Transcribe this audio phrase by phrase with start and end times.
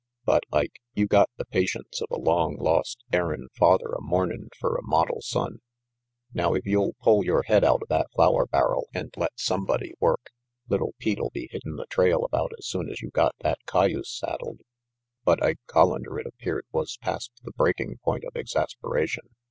[0.25, 4.75] But, Ike, you got the patience of a long lost, errin' father a mournin' fer
[4.75, 5.61] a model RANGY PETE 59 son.
[6.33, 10.31] Now if you'll pull your head outa that flour barrel and let sumbody work,
[10.67, 14.61] little Pete'll be hittin' the trail about as soon's you got that cayuse saddled."
[15.23, 19.35] But Ike Collander, it appeared, was past the breaking point of exasperation.